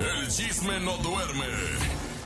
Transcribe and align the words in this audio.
El 0.00 0.28
chisme 0.28 0.78
no 0.80 0.96
duerme 0.98 1.46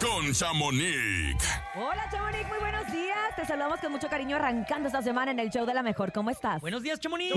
con 0.00 0.32
Chamonix. 0.32 1.36
Hola, 1.76 2.08
Chamonix, 2.10 2.48
muy 2.48 2.58
buenos 2.58 2.90
días. 2.92 3.36
Te 3.36 3.44
saludamos 3.46 3.80
con 3.80 3.92
mucho 3.92 4.08
cariño 4.08 4.36
arrancando 4.36 4.88
esta 4.88 5.02
semana 5.02 5.30
en 5.30 5.38
el 5.38 5.50
show 5.50 5.64
de 5.66 5.74
la 5.74 5.82
mejor. 5.82 6.12
¿Cómo 6.12 6.30
estás? 6.30 6.60
Buenos 6.60 6.82
días, 6.82 6.98
Chamonix. 7.00 7.34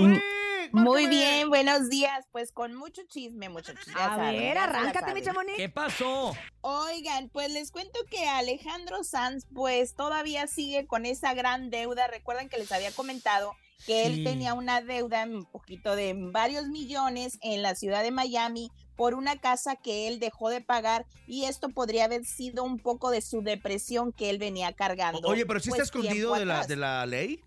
Muy 0.72 1.06
bien, 1.06 1.48
buenos 1.48 1.88
días. 1.88 2.26
Pues 2.32 2.52
con 2.52 2.74
mucho 2.74 3.02
chisme, 3.08 3.48
muchachos. 3.48 3.86
ya 3.86 3.92
A 4.06 4.16
saben, 4.16 4.38
ver, 4.40 4.58
arráncate, 4.58 5.14
mi. 5.14 5.22
Chamonix. 5.22 5.56
¿Qué 5.56 5.68
pasó? 5.68 6.36
Oigan, 6.60 7.28
pues 7.30 7.50
les 7.52 7.70
cuento 7.70 7.98
que 8.10 8.28
Alejandro 8.28 9.04
Sanz, 9.04 9.46
pues 9.54 9.94
todavía 9.94 10.46
sigue 10.46 10.86
con 10.86 11.06
esa 11.06 11.32
gran 11.34 11.70
deuda. 11.70 12.06
Recuerdan 12.08 12.48
que 12.48 12.58
les 12.58 12.70
había 12.72 12.92
comentado 12.92 13.54
que 13.86 14.04
Sí. 14.04 14.12
él 14.12 14.24
tenía 14.24 14.54
una 14.54 14.80
deuda 14.80 15.24
un 15.24 15.44
poquito 15.44 15.94
de 15.96 16.14
varios 16.16 16.66
millones 16.68 17.38
en 17.42 17.62
la 17.62 17.74
ciudad 17.74 18.02
de 18.02 18.10
Miami 18.10 18.70
por 18.96 19.14
una 19.14 19.36
casa 19.36 19.76
que 19.76 20.08
él 20.08 20.18
dejó 20.18 20.48
de 20.50 20.60
pagar 20.60 21.06
y 21.26 21.44
esto 21.44 21.68
podría 21.68 22.04
haber 22.06 22.24
sido 22.24 22.64
un 22.64 22.78
poco 22.78 23.10
de 23.10 23.20
su 23.20 23.42
depresión 23.42 24.12
que 24.12 24.30
él 24.30 24.38
venía 24.38 24.72
cargando. 24.72 25.20
Oye, 25.28 25.46
pero 25.46 25.60
sí 25.60 25.68
está 25.70 25.78
pues, 25.78 25.88
escondido 25.88 26.34
de 26.34 26.44
la, 26.44 26.66
de 26.66 26.76
la 26.76 27.06
ley. 27.06 27.40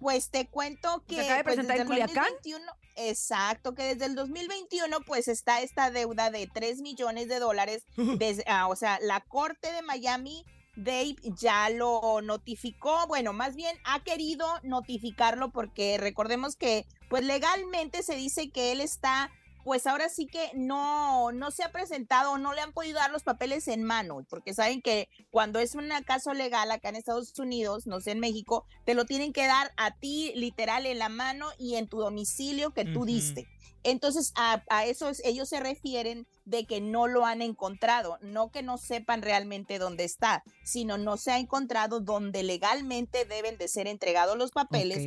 Pues 0.00 0.28
te 0.28 0.46
cuento 0.46 1.02
que 1.08 1.20
acaba 1.20 1.38
de 1.38 1.44
pues, 1.44 1.54
presentar 1.54 1.78
desde 1.78 1.92
en 1.94 1.98
el 2.02 2.06
Culiacán? 2.08 2.32
2021, 2.42 2.72
exacto, 2.96 3.74
que 3.74 3.84
desde 3.84 4.04
el 4.04 4.14
2021 4.14 4.98
pues 5.06 5.28
está 5.28 5.62
esta 5.62 5.90
deuda 5.90 6.30
de 6.30 6.46
3 6.52 6.80
millones 6.82 7.28
de 7.28 7.38
dólares. 7.38 7.86
desde- 8.18 8.44
ah, 8.46 8.68
o 8.68 8.76
sea, 8.76 8.98
la 9.00 9.20
corte 9.20 9.72
de 9.72 9.80
Miami 9.80 10.44
Dave 10.76 11.16
ya 11.38 11.70
lo 11.70 12.20
notificó, 12.22 13.06
bueno, 13.06 13.32
más 13.32 13.54
bien 13.54 13.76
ha 13.84 14.00
querido 14.00 14.46
notificarlo 14.62 15.50
porque 15.50 15.98
recordemos 15.98 16.56
que 16.56 16.86
pues 17.08 17.24
legalmente 17.24 18.02
se 18.02 18.16
dice 18.16 18.50
que 18.50 18.72
él 18.72 18.80
está 18.80 19.30
pues 19.64 19.86
ahora 19.86 20.10
sí 20.10 20.26
que 20.26 20.50
no, 20.54 21.32
no 21.32 21.50
se 21.50 21.64
ha 21.64 21.72
presentado, 21.72 22.36
no 22.36 22.52
le 22.52 22.60
han 22.60 22.72
podido 22.72 22.98
dar 22.98 23.10
los 23.10 23.22
papeles 23.22 23.66
en 23.66 23.82
mano, 23.82 24.24
porque 24.28 24.52
saben 24.52 24.82
que 24.82 25.08
cuando 25.30 25.58
es 25.58 25.74
un 25.74 25.88
caso 26.06 26.34
legal 26.34 26.70
acá 26.70 26.90
en 26.90 26.96
Estados 26.96 27.36
Unidos, 27.38 27.86
no 27.86 28.00
sé, 28.00 28.12
en 28.12 28.20
México, 28.20 28.66
te 28.84 28.94
lo 28.94 29.06
tienen 29.06 29.32
que 29.32 29.46
dar 29.46 29.72
a 29.78 29.92
ti 29.92 30.32
literal 30.36 30.84
en 30.84 30.98
la 30.98 31.08
mano 31.08 31.48
y 31.58 31.76
en 31.76 31.88
tu 31.88 31.98
domicilio 31.98 32.72
que 32.72 32.84
tú 32.84 33.06
diste. 33.06 33.48
Entonces, 33.84 34.32
a, 34.34 34.62
a 34.68 34.84
eso 34.86 35.08
es- 35.08 35.22
ellos 35.24 35.48
se 35.48 35.60
refieren 35.60 36.26
de 36.44 36.66
que 36.66 36.80
no 36.80 37.06
lo 37.06 37.24
han 37.24 37.40
encontrado, 37.42 38.18
no 38.20 38.50
que 38.50 38.62
no 38.62 38.76
sepan 38.78 39.22
realmente 39.22 39.78
dónde 39.78 40.04
está, 40.04 40.42
sino 40.64 40.98
no 40.98 41.16
se 41.16 41.30
ha 41.32 41.38
encontrado 41.38 42.00
donde 42.00 42.42
legalmente 42.42 43.24
deben 43.24 43.56
de 43.58 43.68
ser 43.68 43.86
entregados 43.86 44.36
los 44.36 44.50
papeles. 44.50 44.98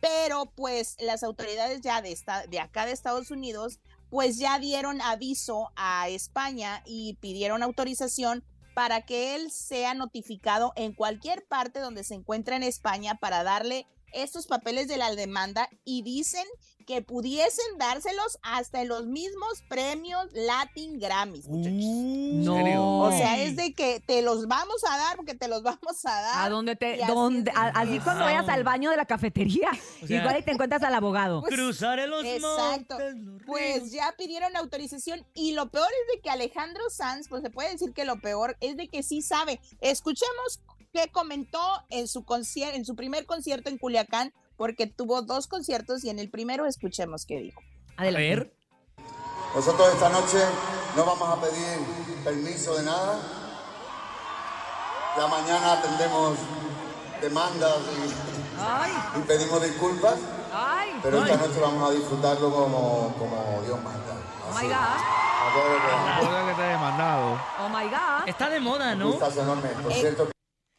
Pero 0.00 0.46
pues 0.54 0.96
las 1.00 1.22
autoridades 1.22 1.80
ya 1.80 2.00
de, 2.02 2.12
esta, 2.12 2.46
de 2.46 2.60
acá 2.60 2.86
de 2.86 2.92
Estados 2.92 3.30
Unidos 3.30 3.80
pues 4.08 4.38
ya 4.38 4.58
dieron 4.60 5.00
aviso 5.02 5.72
a 5.74 6.08
España 6.08 6.82
y 6.86 7.14
pidieron 7.20 7.62
autorización 7.64 8.44
para 8.74 9.02
que 9.02 9.34
él 9.34 9.50
sea 9.50 9.94
notificado 9.94 10.72
en 10.76 10.92
cualquier 10.92 11.44
parte 11.46 11.80
donde 11.80 12.04
se 12.04 12.14
encuentre 12.14 12.54
en 12.56 12.62
España 12.62 13.16
para 13.18 13.42
darle 13.42 13.86
estos 14.12 14.46
papeles 14.46 14.86
de 14.86 14.96
la 14.96 15.14
demanda 15.14 15.68
y 15.84 16.02
dicen 16.02 16.44
que 16.86 17.02
pudiesen 17.02 17.64
dárselos 17.78 18.38
hasta 18.42 18.80
en 18.80 18.88
los 18.88 19.06
mismos 19.06 19.62
premios 19.68 20.28
Latin 20.32 21.00
Grammys. 21.00 21.48
muchachos. 21.48 21.74
No. 21.82 22.54
serio? 22.54 22.86
O 22.86 23.10
sea, 23.10 23.42
es 23.42 23.56
de 23.56 23.74
que 23.74 23.98
te 24.00 24.22
los 24.22 24.46
vamos 24.46 24.84
a 24.88 24.96
dar 24.96 25.16
porque 25.16 25.34
te 25.34 25.48
los 25.48 25.62
vamos 25.64 26.04
a 26.04 26.20
dar. 26.22 26.46
¿A 26.46 26.48
dónde 26.48 26.76
te.? 26.76 27.02
así 27.02 27.12
Dónde, 27.12 27.50
es 27.50 27.56
a- 27.56 27.68
así 27.70 27.98
que- 27.98 28.04
cuando 28.04 28.24
vayas 28.24 28.48
al 28.48 28.62
baño 28.62 28.90
de 28.90 28.96
la 28.96 29.04
cafetería. 29.04 29.68
O 30.02 30.06
sea- 30.06 30.20
igual 30.20 30.38
y 30.38 30.42
te 30.44 30.52
encuentras 30.52 30.82
al 30.84 30.94
abogado. 30.94 31.40
Pues, 31.40 31.54
Cruzaré 31.54 32.06
los 32.06 32.24
exacto. 32.24 32.94
montes, 32.98 33.16
los 33.16 33.42
Pues 33.44 33.90
ya 33.90 34.14
pidieron 34.16 34.54
autorización 34.56 35.26
y 35.34 35.52
lo 35.52 35.68
peor 35.70 35.88
es 35.88 36.14
de 36.16 36.20
que 36.22 36.30
Alejandro 36.30 36.84
Sanz, 36.90 37.28
pues 37.28 37.42
se 37.42 37.50
puede 37.50 37.72
decir 37.72 37.92
que 37.94 38.04
lo 38.04 38.20
peor 38.20 38.56
es 38.60 38.76
de 38.76 38.86
que 38.86 39.02
sí 39.02 39.22
sabe. 39.22 39.60
Escuchemos 39.80 40.60
qué 40.92 41.08
comentó 41.10 41.58
en 41.90 42.06
su 42.06 42.24
en 42.72 42.84
su 42.84 42.94
primer 42.94 43.26
concierto 43.26 43.68
en 43.70 43.78
Culiacán, 43.78 44.32
porque 44.56 44.86
tuvo 44.86 45.22
dos 45.22 45.46
conciertos 45.46 46.04
y 46.04 46.10
en 46.10 46.18
el 46.18 46.30
primero 46.30 46.66
escuchemos 46.66 47.26
qué 47.26 47.38
dijo. 47.38 47.60
A 47.96 48.02
Adelante. 48.02 48.28
ver. 48.28 48.52
Nosotros 49.54 49.88
esta 49.92 50.08
noche 50.10 50.38
no 50.96 51.04
vamos 51.04 51.28
a 51.28 51.40
pedir 51.40 51.78
permiso 52.24 52.74
de 52.76 52.82
nada. 52.84 53.18
Ya 55.16 55.26
mañana 55.28 55.72
atendemos 55.72 56.36
demandas 57.22 57.76
Ay, 58.58 58.92
y, 59.16 59.18
y 59.18 59.22
pedimos 59.22 59.62
disculpas, 59.62 60.16
ay. 60.52 60.90
pero 61.02 61.22
esta 61.24 61.34
Ay. 61.42 61.48
noche 61.48 61.60
vamos 61.60 61.90
a 61.90 61.92
disfrutarlo 61.94 62.50
como, 62.52 63.14
como 63.18 63.62
Dios 63.64 63.82
manda. 63.82 64.14
Oh 64.48 64.54
my 64.54 64.66
God. 64.66 64.74
a 64.74 66.20
todo 66.20 66.40
lo 66.40 66.46
que 66.48 66.54
te 66.54 66.62
he 66.62 66.68
demandado. 66.68 67.40
Oh 67.60 67.68
my 67.68 67.84
God. 67.88 68.28
Está 68.28 68.48
de 68.50 68.60
moda, 68.60 68.94
¿no? 68.94 69.14
enorme. 69.14 69.68
Por 69.82 69.92
Eh, 69.92 70.00
cierto, 70.00 70.24
La 70.24 70.30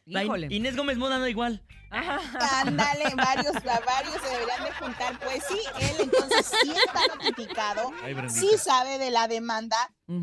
Híjole. 0.08 0.48
Inés 0.50 0.76
Gómez 0.76 0.96
Moda 0.96 1.16
anda 1.16 1.28
igual. 1.28 1.62
Ándale, 1.90 3.04
varios, 3.16 3.54
varios 3.54 4.22
se 4.22 4.28
deberían 4.30 4.64
de 4.64 4.72
juntar. 4.78 5.18
Pues 5.20 5.42
sí, 5.48 5.58
él 5.80 5.96
entonces 6.00 6.46
sí 6.62 6.70
está 6.70 7.14
notificado, 7.14 7.92
Ay, 8.02 8.14
sí 8.28 8.50
sabe 8.58 8.98
de 8.98 9.10
la 9.10 9.28
demanda, 9.28 9.76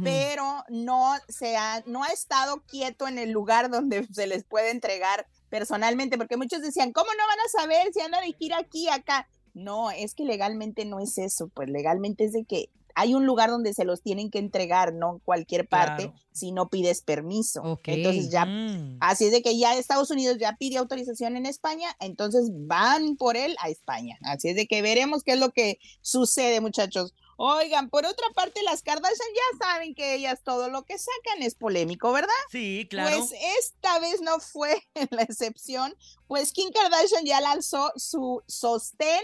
pero 0.04 0.64
no 0.70 1.16
se 1.28 1.58
ha, 1.58 1.84
no 1.86 2.04
ha 2.04 2.10
estado 2.10 2.64
quieto 2.68 3.08
en 3.08 3.18
el 3.18 3.32
lugar 3.32 3.70
donde 3.70 4.06
se 4.08 4.28
les 4.28 4.44
puede 4.44 4.72
entregar 4.72 5.28
personalmente, 5.50 6.18
porque 6.18 6.38
muchos 6.38 6.62
decían, 6.62 6.92
¿cómo 6.92 7.10
no 7.18 7.28
van 7.28 7.40
a 7.40 7.62
saber 7.62 7.94
si 7.94 8.02
anda 8.02 8.22
de 8.22 8.34
gira 8.34 8.58
aquí, 8.58 8.90
acá? 8.90 9.28
No, 9.54 9.90
es 9.90 10.14
que 10.14 10.26
legalmente 10.26 10.86
no 10.86 11.00
es 11.00 11.18
eso, 11.18 11.50
pues 11.54 11.70
legalmente 11.70 12.26
es 12.26 12.34
de 12.34 12.46
que 12.46 12.70
hay 12.96 13.14
un 13.14 13.26
lugar 13.26 13.50
donde 13.50 13.74
se 13.74 13.86
los 13.86 14.02
tienen 14.02 14.32
que 14.32 14.40
entregar, 14.40 14.94
no 14.94 15.14
en 15.14 15.20
cualquier 15.20 15.68
parte, 15.68 16.04
Claro. 16.06 16.20
si 16.32 16.52
no 16.52 16.70
pides 16.70 17.02
permiso. 17.02 17.62
Ok. 17.62 17.88
Entonces 17.90 18.30
ya 18.32 18.46
Mm. 18.46 18.98
Así 19.02 19.26
es 19.26 19.32
de 19.32 19.42
que 19.42 19.58
ya 19.58 19.76
Estados 19.78 20.10
Unidos 20.12 20.38
ya 20.40 20.56
pide 20.58 20.78
autorización 20.78 21.36
en 21.38 21.46
España, 21.46 21.96
entonces 22.00 22.50
van 22.52 23.18
por 23.18 23.36
él 23.38 23.56
a 23.60 23.70
España. 23.70 24.18
Así 24.24 24.50
es 24.50 24.56
de 24.56 24.66
que 24.68 24.82
veremos 24.82 25.24
qué 25.24 25.34
es 25.34 25.40
lo 25.40 25.52
que 25.52 25.80
sucede, 26.02 26.62
muchachos. 26.62 27.14
Oigan, 27.38 27.90
por 27.90 28.06
otra 28.06 28.28
parte, 28.34 28.64
las 28.64 28.82
Kardashian 28.82 29.28
ya 29.34 29.66
saben 29.66 29.94
que 29.94 30.16
ellas 30.16 30.40
todo 30.44 30.70
lo 30.70 30.84
que 30.84 30.98
sacan 30.98 31.44
es 31.44 31.54
polémico, 31.56 32.14
¿verdad? 32.14 32.30
Sí, 32.50 32.88
claro. 32.90 33.18
Pues 33.18 33.34
esta 33.60 34.00
vez 34.00 34.22
no 34.22 34.40
fue 34.40 34.82
la 35.12 35.24
excepción, 35.24 35.94
pues 36.28 36.54
Kim 36.54 36.72
Kardashian 36.72 37.26
ya 37.26 37.42
lanzó 37.42 37.92
su 37.98 38.42
sostén 38.48 39.22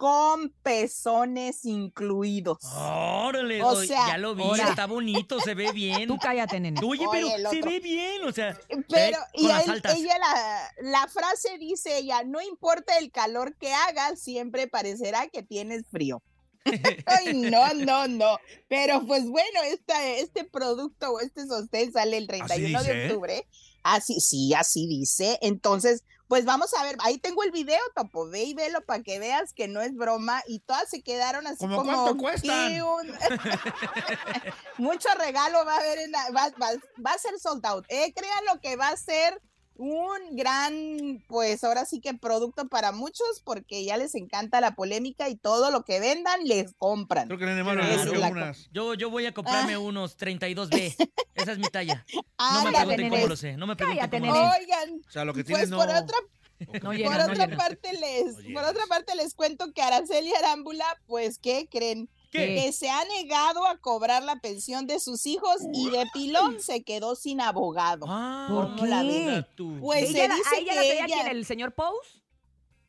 con 0.00 0.48
pezones 0.62 1.66
incluidos. 1.66 2.56
Órale, 2.74 3.62
O 3.62 3.76
sea, 3.84 4.08
ya 4.08 4.16
lo 4.16 4.34
vi, 4.34 4.44
está 4.58 4.86
bonito, 4.86 5.38
se 5.40 5.54
ve 5.54 5.72
bien. 5.72 6.08
Tú 6.08 6.16
cállate, 6.16 6.58
nene. 6.58 6.80
Oye, 6.82 7.06
Oye, 7.06 7.34
pero 7.36 7.50
se 7.50 7.60
ve 7.60 7.80
bien, 7.80 8.24
o 8.24 8.32
sea, 8.32 8.58
Pero, 8.88 9.18
y 9.34 9.44
él- 9.44 9.82
ella, 9.94 10.14
la, 10.18 10.72
la 10.90 11.08
frase 11.08 11.58
dice 11.58 11.98
ella, 11.98 12.22
no 12.24 12.40
importa 12.40 12.96
el 12.96 13.10
calor 13.10 13.54
que 13.56 13.74
hagas, 13.74 14.22
siempre 14.22 14.68
parecerá 14.68 15.28
que 15.28 15.42
tienes 15.42 15.84
frío. 15.90 16.22
Ay, 17.04 17.34
no, 17.34 17.74
no, 17.74 18.08
no. 18.08 18.38
Pero 18.68 19.04
pues 19.06 19.28
bueno, 19.28 19.62
esta, 19.66 20.06
este 20.06 20.44
producto 20.44 21.10
o 21.10 21.20
este 21.20 21.46
sostén 21.46 21.92
sale 21.92 22.16
el 22.16 22.26
31 22.26 22.78
dice, 22.80 22.94
de 22.94 23.04
octubre. 23.04 23.46
Así, 23.82 24.18
sí, 24.20 24.54
así 24.54 24.86
dice. 24.86 25.38
Entonces, 25.42 26.04
pues 26.30 26.44
vamos 26.44 26.72
a 26.74 26.82
ver, 26.84 26.96
ahí 27.00 27.18
tengo 27.18 27.42
el 27.42 27.50
video, 27.50 27.80
Topo, 27.94 28.26
ve 28.28 28.44
y 28.44 28.54
velo 28.54 28.80
para 28.86 29.02
que 29.02 29.18
veas 29.18 29.52
que 29.52 29.66
no 29.66 29.80
es 29.82 29.94
broma. 29.96 30.42
Y 30.46 30.60
todas 30.60 30.88
se 30.88 31.02
quedaron 31.02 31.46
así 31.48 31.58
¿Cómo 31.58 31.76
como... 31.78 31.92
cuánto 32.04 32.16
cuestan? 32.22 32.68
"¿Qué 32.72 32.82
un-?" 32.84 33.12
Mucho 34.78 35.08
regalo 35.18 35.64
va 35.66 35.74
a 35.74 35.78
haber, 35.78 35.98
en 35.98 36.12
la- 36.12 36.30
va, 36.30 36.48
va- 36.62 36.80
va 37.04 37.10
a 37.12 37.18
ser 37.18 37.38
sold 37.38 37.66
out. 37.66 37.84
Eh, 37.88 38.12
crean 38.14 38.44
lo 38.46 38.60
que 38.60 38.76
va 38.76 38.88
a 38.88 38.96
ser 38.96 39.42
un 39.80 40.36
gran, 40.36 41.24
pues 41.26 41.64
ahora 41.64 41.86
sí 41.86 42.00
que 42.00 42.12
producto 42.12 42.68
para 42.68 42.92
muchos, 42.92 43.40
porque 43.42 43.82
ya 43.82 43.96
les 43.96 44.14
encanta 44.14 44.60
la 44.60 44.74
polémica 44.74 45.30
y 45.30 45.36
todo 45.36 45.70
lo 45.70 45.84
que 45.86 46.00
vendan 46.00 46.44
les 46.44 46.74
compran. 46.74 47.28
Creo 47.28 47.38
que 47.38 48.54
yo, 48.72 48.92
yo 48.92 49.08
voy 49.08 49.24
a 49.24 49.32
comprarme 49.32 49.78
unos 49.78 50.18
32B. 50.18 50.94
Esa 51.34 51.52
es 51.52 51.58
mi 51.58 51.68
talla. 51.68 52.04
No 52.38 52.64
me 52.64 52.72
pregunten 52.72 53.08
cómo 53.08 53.26
lo 53.26 53.36
sé, 53.36 53.56
no 53.56 53.66
me 53.66 53.74
pregunten 53.74 54.10
cómo 54.10 54.26
lo 54.26 54.34
sé. 54.34 54.58
Oigan, 54.60 55.00
O 55.08 55.10
sea, 55.10 55.24
lo 55.24 55.32
que 55.32 55.44
pues 55.44 55.46
tienes 55.46 55.70
no. 55.70 55.78
por 55.78 55.88
otra 55.88 56.18
No 56.58 56.90
Por 56.90 56.94
no 57.16 57.24
otra 57.24 57.46
llena. 57.46 57.56
parte 57.56 57.92
les, 57.94 58.34
por 58.52 58.64
otra 58.64 58.84
parte 58.86 59.14
les 59.16 59.32
cuento 59.34 59.72
que 59.72 59.80
Araceli 59.80 60.34
Arámbula, 60.34 60.84
pues 61.06 61.38
¿qué 61.38 61.66
creen? 61.70 62.10
¿Qué? 62.30 62.54
Que 62.54 62.72
se 62.72 62.88
ha 62.88 63.04
negado 63.04 63.66
a 63.66 63.76
cobrar 63.78 64.22
la 64.22 64.36
pensión 64.40 64.86
de 64.86 65.00
sus 65.00 65.26
hijos 65.26 65.56
y 65.74 65.90
de 65.90 66.06
pilón 66.12 66.60
se 66.60 66.82
quedó 66.84 67.16
sin 67.16 67.40
abogado. 67.40 68.06
Ah, 68.08 68.46
¿Por 68.48 68.76
¿Cómo 68.76 68.86
la 68.86 69.02
qué? 69.02 69.46
tú. 69.56 69.78
Pues 69.80 70.10
¿Ella, 70.10 70.22
se 70.22 70.28
la- 70.28 70.34
dice 70.36 70.48
a 70.54 70.58
ella 70.58 70.74
la 70.76 70.80
que 70.82 70.92
ella- 70.92 71.06
quién, 71.06 71.26
el 71.28 71.44
señor 71.44 71.74
Pose? 71.74 72.20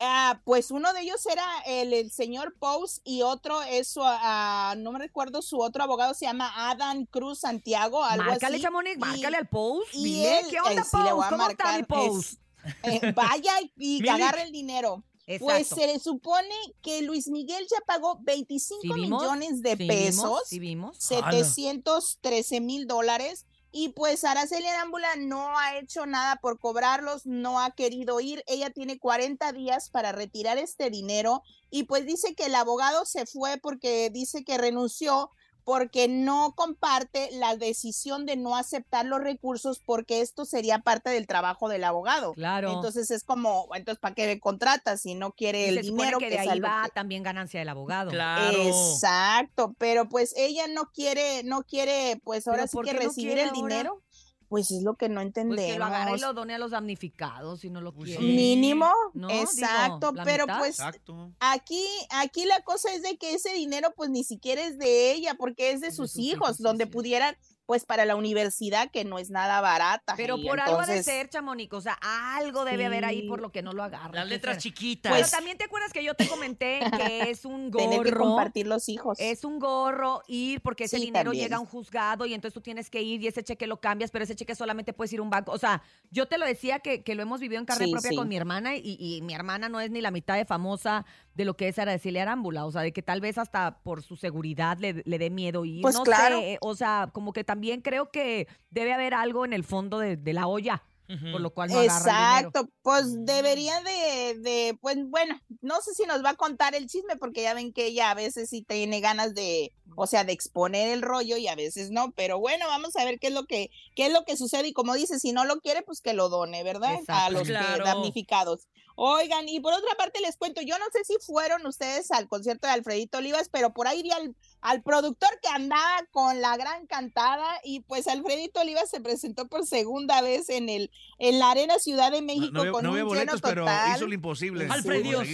Ah, 0.04 0.42
pues 0.46 0.72
uno 0.72 0.92
de 0.94 1.02
ellos 1.02 1.24
era 1.28 1.46
el, 1.68 1.94
el 1.94 2.10
señor 2.12 2.56
Pous 2.60 3.02
y 3.04 3.22
otro 3.22 3.62
es 3.62 3.88
su, 3.88 4.02
ah, 4.04 4.74
no 4.78 4.92
me 4.92 4.98
recuerdo 4.98 5.44
su 5.44 5.60
otro 5.60 5.84
abogado 5.84 6.16
se 6.16 6.26
llama 6.26 6.52
Adam 6.72 7.06
Cruz 7.06 7.40
Santiago, 7.42 8.04
algo 8.04 8.26
Márcale, 8.26 8.56
así. 8.56 8.64
Chamonix, 8.64 8.96
Y- 8.96 9.00
márcale 9.00 9.38
al 9.38 9.50
y 9.94 10.04
Dile, 10.04 10.40
él- 10.40 10.46
¿qué 10.50 10.60
onda, 10.60 10.82
eh, 10.82 10.86
sí, 10.90 10.98
le 10.98 11.14
voy 11.14 11.24
Pose? 11.24 11.28
a 11.28 11.30
¿Cómo 11.30 11.50
está 11.50 11.66
mi 11.74 11.78
marcar, 11.82 12.08
es- 12.08 12.38
eh, 12.84 13.12
vaya 13.16 13.54
y, 13.78 14.04
y 14.04 14.10
agarre 14.10 14.42
el 14.44 14.52
dinero. 14.52 15.04
Exacto. 15.28 15.46
Pues 15.46 15.68
se 15.68 16.00
supone 16.00 16.56
que 16.82 17.02
Luis 17.02 17.28
Miguel 17.28 17.66
ya 17.70 17.80
pagó 17.86 18.20
25 18.22 18.82
¿Sí 18.82 18.90
vimos? 18.94 19.22
millones 19.22 19.62
de 19.62 19.78
¿Sí 19.78 19.88
pesos? 19.88 20.42
¿Sí 20.46 20.60
vimos? 20.60 20.98
713 21.00 22.62
mil 22.62 22.88
dólares. 22.88 23.46
Y 23.74 23.90
pues 23.90 24.26
Araceli 24.26 24.68
Arámbula 24.68 25.16
no 25.16 25.58
ha 25.58 25.78
hecho 25.78 26.06
nada 26.06 26.36
por 26.42 26.60
cobrarlos, 26.60 27.26
no 27.26 27.62
ha 27.62 27.72
querido 27.72 28.20
ir. 28.20 28.44
Ella 28.48 28.70
tiene 28.70 29.00
40 29.00 29.54
días 29.54 29.90
para 29.90 30.12
retirar 30.12 30.58
este 30.58 30.90
dinero 30.90 31.42
y 31.70 31.84
pues 31.84 32.06
dice 32.06 32.36
que 32.36 32.48
el 32.48 32.56
abogado 32.56 33.06
se 33.06 33.26
fue 33.26 33.58
porque 33.58 34.10
dice 34.10 34.44
que 34.44 34.58
renunció 34.58 35.32
porque 35.64 36.08
no 36.08 36.54
comparte 36.56 37.30
la 37.34 37.56
decisión 37.56 38.26
de 38.26 38.36
no 38.36 38.56
aceptar 38.56 39.06
los 39.06 39.22
recursos 39.22 39.80
porque 39.86 40.22
esto 40.22 40.46
sería 40.46 40.80
parte 40.80 41.10
del 41.10 41.28
trabajo 41.28 41.70
del 41.70 41.84
abogado. 41.84 42.34
Claro. 42.34 42.74
Entonces 42.74 43.12
es 43.12 43.24
como, 43.24 43.68
entonces 43.74 44.00
¿para 44.00 44.16
qué 44.16 44.26
me 44.28 44.40
contratas 44.40 45.02
si 45.02 45.16
no 45.16 45.32
quiere 45.34 45.66
Y 45.66 45.70
el 45.78 45.82
dinero? 45.82 46.18
que 46.20 46.30
de 46.30 46.36
es 46.36 46.48
ahí 46.50 46.60
va 46.60 46.84
que- 46.86 46.92
también 46.92 47.24
ganancia 47.24 47.60
del 47.60 47.70
abogado. 47.70 48.12
Claro. 48.12 48.58
Exacto, 48.62 49.76
pero 49.78 50.08
pues 50.10 50.34
ella 50.38 50.68
no 50.68 50.92
quiere, 50.92 51.44
no 51.44 51.64
quiere, 51.64 52.20
pues 52.24 52.48
ahora 52.48 52.66
¿Pero 52.72 52.84
sí 52.84 52.90
que 52.90 52.94
no 52.94 53.00
recibir 53.08 53.38
el 53.40 53.50
ahora? 53.50 53.52
dinero. 53.62 54.02
Pues 54.52 54.70
es 54.70 54.84
lo 54.84 54.96
que 54.96 55.08
no 55.08 55.16
Pues 55.22 55.28
entendemos. 55.28 55.66
que 55.66 55.80
lo 55.80 55.86
agarre 55.86 56.18
y 56.18 56.20
lo 56.20 56.34
done 56.34 56.54
a 56.56 56.58
los 56.58 56.72
damnificados 56.72 57.62
si 57.62 57.70
no 57.70 57.80
lo 57.80 57.94
Pues 57.94 58.10
quiere. 58.10 58.22
sí. 58.22 58.34
Mínimo, 58.36 58.92
¿No? 59.14 59.30
Exacto, 59.30 60.12
pero 60.26 60.44
mitad. 60.46 60.60
pues 60.60 60.72
Exacto. 60.72 61.32
aquí, 61.40 61.86
aquí 62.10 62.44
la 62.44 62.62
cosa 62.62 62.94
es 62.94 63.02
de 63.02 63.18
que 63.18 63.34
ese 63.34 63.54
dinero 63.54 63.94
pues 63.96 64.10
ni 64.10 64.26
siquiera 64.26 64.62
es 64.62 64.78
de 64.78 65.14
ella, 65.14 65.36
porque 65.36 65.72
es 65.72 65.80
de 65.80 65.88
Es 65.88 65.94
de 65.94 65.96
sus, 65.96 66.12
sus 66.12 66.22
hijos, 66.22 66.58
donde 66.58 66.86
pudieran, 66.86 67.38
pues 67.72 67.86
para 67.86 68.04
la 68.04 68.18
universidad, 68.18 68.92
que 68.92 69.06
no 69.06 69.18
es 69.18 69.30
nada 69.30 69.62
barata. 69.62 70.16
Pero 70.18 70.36
por 70.42 70.60
algo 70.60 70.82
ha 70.82 70.86
de 70.86 71.02
ser, 71.04 71.30
Chamónico. 71.30 71.78
O 71.78 71.82
sea, 71.82 71.98
algo 72.02 72.66
debe 72.66 72.86
haber 72.86 73.06
ahí 73.06 73.26
por 73.30 73.40
lo 73.40 73.50
que 73.54 73.62
no 73.62 73.72
lo 73.72 73.82
agarra. 73.82 74.12
Las 74.14 74.24
¿Qué 74.26 74.30
letras 74.32 74.58
chiquitas. 74.58 75.14
Pero 75.16 75.26
también 75.30 75.58
te 75.58 75.64
acuerdas 75.64 75.94
que 75.94 76.04
yo 76.04 76.14
te 76.14 76.28
comenté 76.28 76.82
que 76.98 77.30
es 77.30 77.46
un 77.46 77.72
Tener 77.78 78.02
que 78.02 78.10
gorro. 78.12 78.26
compartir 78.26 78.68
los 78.68 78.90
hijos. 78.90 79.18
Es 79.22 79.46
un 79.46 79.58
gorro 79.58 80.22
ir 80.28 80.60
porque 80.60 80.84
ese 80.84 80.98
Sí, 80.98 81.06
dinero 81.06 81.30
también. 81.30 81.46
llega 81.46 81.56
a 81.56 81.60
un 81.62 81.66
juzgado 81.66 82.26
y 82.26 82.34
entonces 82.34 82.54
tú 82.54 82.60
tienes 82.60 82.90
que 82.90 83.02
ir 83.02 83.24
y 83.24 83.28
ese 83.28 83.42
cheque 83.42 83.68
lo 83.68 83.80
cambias, 83.80 84.12
pero 84.12 84.26
ese 84.26 84.36
cheque 84.36 84.54
solamente 84.54 84.92
puedes 84.92 85.14
ir 85.14 85.20
a 85.20 85.24
un 85.24 85.30
banco. 85.30 85.54
O 85.54 85.58
sea, 85.58 85.82
yo 86.10 86.28
te 86.28 86.38
lo 86.38 86.46
decía 86.46 86.80
que, 86.80 87.04
que 87.04 87.16
lo 87.16 87.22
hemos 87.22 87.40
vivido 87.40 87.58
en 87.62 87.66
carne 87.66 87.86
Sí, 87.86 87.92
propia 87.94 88.10
sí. 88.10 88.18
con 88.18 88.28
mi 88.28 88.36
hermana 88.36 88.76
y, 88.76 88.98
y 89.00 89.22
mi 89.22 89.34
hermana 89.34 89.70
no 89.70 89.80
es 89.80 89.90
ni 89.92 90.02
la 90.02 90.12
mitad 90.12 90.36
de 90.36 90.44
famosa 90.44 91.06
de 91.34 91.46
lo 91.46 91.56
que 91.56 91.68
es 91.68 91.80
Araceli 91.80 92.20
Arámbula. 92.20 92.66
O 92.66 92.72
sea, 92.72 92.82
de 92.82 92.92
que 92.92 93.02
tal 93.02 93.22
vez 93.22 93.38
hasta 93.38 93.80
por 93.84 94.04
su 94.04 94.16
seguridad 94.16 94.78
le, 94.80 95.02
le 95.06 95.18
dé 95.20 95.30
miedo 95.30 95.66
ir. 95.66 95.82
Pues 95.82 95.96
no 95.96 96.04
claro. 96.04 96.40
sé, 96.40 96.58
o 96.62 96.76
sea, 96.76 97.10
como 97.14 97.34
que 97.34 97.44
también 97.44 97.82
creo 97.82 98.10
que 98.12 98.48
debe 98.70 98.94
haber 98.94 99.14
algo 99.14 99.46
en 99.46 99.54
el 99.54 99.64
fondo 99.64 100.00
de, 100.00 100.18
de 100.18 100.34
la 100.34 100.48
olla, 100.48 100.84
por 101.32 101.42
lo 101.42 101.50
cual 101.54 101.70
no. 101.70 101.82
Exacto, 101.82 102.70
pues 102.82 103.26
debería 103.26 103.82
de, 103.82 104.40
de, 104.40 104.78
pues 104.80 104.98
bueno, 105.08 105.40
no 105.62 105.82
sé 105.82 105.94
si 105.94 106.06
nos 106.06 106.24
va 106.24 106.32
a 106.32 106.36
contar 106.36 106.74
el 106.74 106.88
chisme 106.88 107.18
porque 107.18 107.44
ya 107.44 107.54
ven 107.54 107.74
que 107.74 107.88
ella 107.88 108.12
a 108.12 108.16
veces 108.16 108.50
sí 108.50 108.62
tiene 108.62 109.02
ganas 109.02 109.34
de, 109.36 109.74
o 109.96 110.08
sea, 110.08 110.24
de 110.24 110.34
exponer 110.34 110.90
el 110.90 111.02
rollo 111.02 111.38
y 111.38 111.48
a 111.48 111.56
veces 111.56 111.92
no, 111.92 112.12
pero 112.12 112.40
bueno, 112.40 112.66
vamos 112.68 112.96
a 112.96 113.06
ver 113.06 113.20
qué 113.20 113.28
es 113.28 113.34
lo 113.34 113.46
que, 113.46 113.70
qué 113.96 114.08
es 114.08 114.14
lo 114.14 114.24
que 114.26 114.38
sucede 114.38 114.68
y 114.70 114.74
como 114.74 114.94
dice, 114.96 115.20
si 115.20 115.32
no 115.32 115.46
lo 115.46 115.60
quiere, 115.62 115.82
pues 115.82 116.02
que 116.02 116.14
lo 116.14 116.30
done, 116.30 116.64
¿verdad? 116.64 116.98
A 117.08 117.30
los 117.30 117.48
que- 117.48 117.54
damnificados. 117.54 118.68
Oigan, 118.96 119.48
y 119.48 119.60
por 119.62 119.74
otra 119.74 119.96
parte 119.98 120.20
les 120.22 120.36
cuento, 120.36 120.62
yo 120.62 120.78
no 120.78 120.86
sé 120.92 121.04
si 121.06 121.16
fueron 121.26 121.66
ustedes 121.66 122.12
al 122.12 122.28
concierto 122.28 122.68
de 122.68 122.74
Alfredito 122.74 123.18
Olivas, 123.20 123.48
pero 123.50 123.72
por 123.74 123.88
ahí 123.88 124.04
vi 124.04 124.12
al, 124.12 124.36
al 124.60 124.84
productor 124.84 125.30
que 125.42 125.48
andaba 125.48 126.06
con 126.12 126.42
la 126.42 126.56
gran 126.58 126.86
cantada 126.88 127.48
y 127.64 127.80
pues 127.80 128.08
Alfredito 128.08 128.60
Olivas 128.60 128.90
se 128.90 129.00
presentó 129.00 129.48
por 129.48 129.66
segunda 129.66 130.22
vez 130.22 130.50
en 130.50 130.68
el 130.70 130.92
en 131.20 131.40
la 131.40 131.52
Arena 131.52 131.80
Ciudad 131.80 132.12
de 132.12 132.22
México 132.22 132.50
No, 132.52 132.66
no, 132.66 132.72
con 132.74 132.84
no 132.84 132.90
un 132.92 132.96
lleno 132.98 133.08
boletos, 133.08 133.42
pero 133.42 133.62
total. 133.62 133.96
hizo 133.96 134.08
lo 134.08 134.14
imposible. 134.14 134.66
Sí. 134.66 134.72
Alfred 134.72 135.04
Dios. 135.04 135.28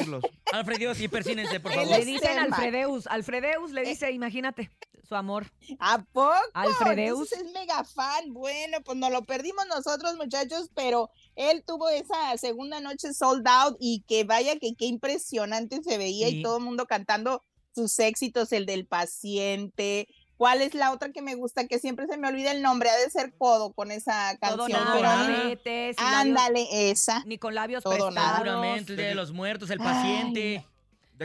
Alfred 0.53 0.77
Dios, 0.79 0.99
y 1.01 1.07
persínense, 1.07 1.59
por 1.59 1.73
favor. 1.73 1.89
Le 1.89 2.05
dicen. 2.05 2.37
Alfredeus. 2.37 3.07
Alfredeus 3.07 3.71
le 3.71 3.83
dice, 3.83 4.11
imagínate, 4.47 4.71
su 5.07 5.15
amor. 5.15 5.47
¿A 5.79 5.99
poco? 6.03 6.33
Alfredeus. 6.53 7.31
Entonces 7.31 7.47
es 7.47 7.53
mega 7.53 7.83
fan. 7.83 8.33
Bueno, 8.33 8.79
pues 8.83 8.97
nos 8.97 9.11
lo 9.11 9.23
perdimos 9.23 9.65
nosotros, 9.67 10.15
muchachos, 10.17 10.69
pero 10.75 11.09
él 11.35 11.63
tuvo 11.65 11.89
esa 11.89 12.37
segunda 12.37 12.79
noche 12.81 13.13
sold 13.13 13.47
out 13.47 13.77
y 13.79 14.03
que 14.07 14.23
vaya 14.25 14.57
que 14.59 14.75
qué 14.75 14.85
impresionante 14.85 15.81
se 15.83 15.97
veía 15.97 16.27
Sí. 16.27 16.39
y 16.39 16.43
todo 16.43 16.57
el 16.57 16.63
mundo 16.63 16.85
cantando 16.87 17.41
sus 17.73 17.97
éxitos, 17.99 18.51
el 18.51 18.65
del 18.65 18.85
paciente. 18.85 20.07
¿Cuál 20.35 20.61
es 20.61 20.73
la 20.75 20.91
otra 20.91 21.11
que 21.11 21.21
me 21.23 21.33
gusta? 21.35 21.65
Que 21.67 21.79
siempre 21.79 22.05
se 22.07 22.17
me 22.17 22.27
olvida 22.27 22.51
el 22.51 22.61
nombre, 22.61 22.89
ha 22.91 22.97
de 22.97 23.09
ser 23.09 23.33
Codo 23.37 23.73
con 23.73 23.89
esa 23.91 24.37
Todo 24.39 24.65
canción. 24.67 24.83
nada, 24.83 25.57
pero 25.63 25.93
ándale, 25.97 26.91
esa. 26.91 27.23
ni 27.25 27.37
con 27.39 27.55
labios 27.55 27.83
Todo 27.83 27.93
prestados. 27.93 28.13
nada. 28.15 28.37
Seguramente, 28.37 28.91
el 28.91 28.97
Día 28.97 29.07
de 29.07 29.15
los 29.15 29.31
Muertos, 29.31 29.69
el 29.71 29.79
paciente. 29.79 30.39
¿De 30.39 30.59
qué 30.59 30.65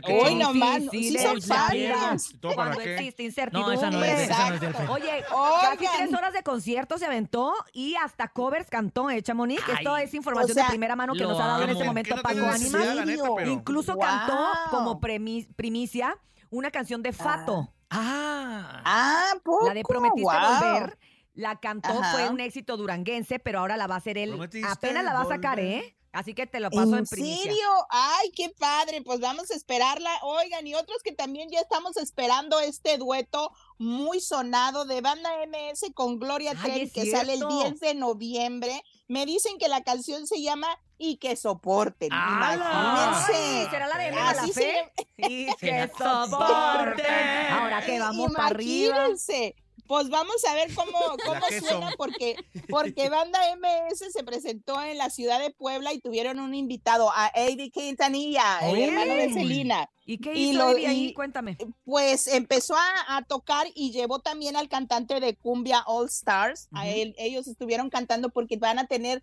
Hoy 0.04 0.30
son? 0.30 0.38
no 0.38 0.54
más, 0.54 0.76
sí 0.76 0.88
Difíciles 0.90 1.22
son 1.22 1.34
de 1.40 1.94
fans. 1.94 2.34
¿Todo 2.40 2.54
para 2.54 2.70
Cuando 2.74 2.84
qué? 2.84 2.94
existe 2.94 3.22
No, 3.22 3.28
incertidumbre. 3.28 3.74
esa 3.76 3.90
no 3.90 4.04
es, 4.04 4.20
esa 4.20 4.50
no 4.50 4.54
es. 4.56 4.90
Oye, 4.90 5.24
casi 5.62 5.86
tres 5.98 6.14
horas 6.14 6.32
de 6.32 6.42
concierto 6.42 6.98
se 6.98 7.06
aventó 7.06 7.52
y 7.72 7.94
hasta 7.96 8.28
covers 8.28 8.68
cantó, 8.70 9.10
¿eh, 9.10 9.22
Chamonix? 9.22 9.62
Esto 9.68 9.96
es 9.96 10.14
información 10.14 10.52
o 10.52 10.54
sea, 10.54 10.64
de 10.64 10.68
primera 10.70 10.96
mano 10.96 11.12
que 11.14 11.22
nos 11.24 11.38
ha 11.40 11.46
dado 11.46 11.58
en 11.62 11.70
amo. 11.70 11.72
este 11.72 11.82
Que 11.82 11.88
momento 11.88 12.16
no 12.16 12.22
Paco 12.22 12.34
neta, 12.34 13.22
pero- 13.36 13.50
Incluso 13.50 13.96
cantó 13.98 14.32
Guau. 14.34 14.70
como 14.70 15.00
primicia 15.00 16.16
una 16.50 16.70
canción 16.70 17.02
de 17.02 17.12
Fato. 17.12 17.72
Ah. 17.90 18.80
Ah, 18.84 19.32
poco. 19.42 19.66
La 19.66 19.74
de 19.74 19.82
Prometiste 19.82 20.22
Guau. 20.22 20.62
Volver. 20.62 20.98
La 21.34 21.56
cantó, 21.60 21.88
Ajá. 21.88 22.12
fue 22.12 22.28
un 22.28 22.40
éxito 22.40 22.76
duranguense, 22.76 23.38
pero 23.38 23.60
ahora 23.60 23.76
la 23.78 23.86
va 23.86 23.94
a 23.94 23.98
hacer 23.98 24.18
él. 24.18 24.30
Prometiste 24.30 24.68
Apenas 24.70 25.02
la 25.04 25.12
va 25.14 25.22
a 25.22 25.26
sacar, 25.28 25.56
volver. 25.58 25.84
¿eh? 25.84 25.96
Así 26.12 26.34
que 26.34 26.46
te 26.46 26.60
lo 26.60 26.70
paso 26.70 26.92
en, 26.92 26.98
¿En 27.00 27.06
primicia. 27.06 27.42
serio? 27.44 27.68
Ay, 27.88 28.30
qué 28.36 28.50
padre. 28.50 29.00
Pues 29.02 29.18
vamos 29.20 29.50
a 29.50 29.54
esperarla. 29.54 30.10
Oigan, 30.22 30.66
y 30.66 30.74
otros 30.74 30.98
que 31.02 31.12
también 31.12 31.48
ya 31.50 31.60
estamos 31.60 31.96
esperando 31.96 32.60
este 32.60 32.98
dueto 32.98 33.50
muy 33.78 34.20
sonado 34.20 34.84
de 34.84 35.00
banda 35.00 35.30
MS 35.46 35.90
con 35.94 36.18
Gloria 36.18 36.54
Trevi 36.54 36.90
que 36.90 37.10
sale 37.10 37.32
el 37.32 37.38
cierto. 37.38 37.62
10 37.62 37.80
de 37.80 37.94
noviembre. 37.94 38.82
Me 39.08 39.24
dicen 39.26 39.58
que 39.58 39.68
la 39.68 39.82
canción 39.84 40.26
se 40.26 40.40
llama 40.42 40.68
Y 40.98 41.16
que 41.16 41.34
soporten. 41.34 42.10
Imagínense. 42.12 43.70
¿Será 43.70 43.86
la 43.88 43.98
de 43.98 44.06
Emma 44.08 44.20
la 44.34 44.42
Así 44.42 44.52
fe? 44.52 44.92
Y 45.16 45.46
que 45.56 45.88
soporten. 45.96 46.30
soporten. 46.30 47.52
Ahora 47.52 47.84
que 47.84 47.98
vamos 47.98 48.32
para 48.32 48.46
arriba. 48.48 48.96
Imagínense. 48.96 49.56
Pues 49.92 50.08
vamos 50.08 50.42
a 50.48 50.54
ver 50.54 50.74
cómo, 50.74 50.98
cómo 51.26 51.40
suena, 51.60 51.90
porque, 51.98 52.36
porque 52.70 53.10
Banda 53.10 53.38
MS 53.58 54.10
se 54.10 54.24
presentó 54.24 54.80
en 54.80 54.96
la 54.96 55.10
ciudad 55.10 55.38
de 55.38 55.50
Puebla 55.50 55.92
y 55.92 56.00
tuvieron 56.00 56.40
un 56.40 56.54
invitado, 56.54 57.10
a 57.14 57.30
Eddie 57.34 57.70
Quintanilla, 57.70 58.60
el 58.70 58.78
hermano 58.84 59.12
de 59.12 59.34
Celina. 59.34 59.90
¿Y 60.06 60.16
qué 60.16 60.32
Y 60.32 60.48
hizo 60.52 60.60
lo- 60.60 60.70
Eddie 60.70 60.86
ahí? 60.86 61.04
y- 61.08 61.12
Cuéntame. 61.12 61.58
Pues 61.84 62.26
empezó 62.26 62.74
a, 62.74 63.18
a 63.18 63.22
tocar 63.26 63.66
y 63.74 63.90
llevó 63.92 64.20
también 64.20 64.56
al 64.56 64.70
cantante 64.70 65.20
de 65.20 65.36
Cumbia 65.36 65.82
All 65.86 66.06
Stars. 66.06 66.68
A 66.72 66.88
él, 66.88 67.14
ellos 67.18 67.46
estuvieron 67.46 67.90
cantando 67.90 68.30
porque 68.30 68.56
van 68.56 68.78
a 68.78 68.86
tener, 68.86 69.22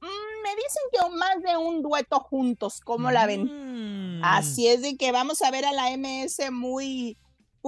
mm, 0.00 0.42
me 0.42 0.50
dicen 0.56 0.82
que 0.90 1.16
más 1.16 1.40
de 1.44 1.56
un 1.56 1.80
dueto 1.80 2.18
juntos, 2.18 2.80
¿cómo 2.80 3.12
la 3.12 3.24
ven? 3.26 4.18
Mm. 4.18 4.24
Así 4.24 4.66
es 4.66 4.82
de 4.82 4.96
que 4.96 5.12
vamos 5.12 5.42
a 5.42 5.52
ver 5.52 5.64
a 5.64 5.70
la 5.72 5.92
MS 5.96 6.50
muy 6.50 7.16